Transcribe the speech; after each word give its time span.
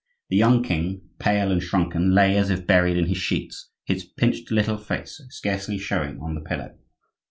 The 0.29 0.35
young 0.35 0.63
king, 0.63 1.07
pale 1.19 1.51
and 1.51 1.61
shrunken, 1.61 2.11
lay 2.15 2.35
as 2.35 2.49
if 2.49 2.65
buried 2.65 2.97
in 2.97 3.05
his 3.05 3.19
sheets, 3.19 3.69
his 3.83 4.03
pinched 4.03 4.49
little 4.49 4.77
face 4.79 5.21
scarcely 5.29 5.77
showing 5.77 6.19
on 6.19 6.33
the 6.33 6.41
pillow. 6.41 6.75